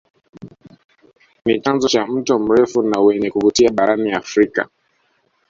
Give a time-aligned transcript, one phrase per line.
[1.45, 4.69] Ni chanzo cha mto mrefu na wenye kuvutia barani Afrika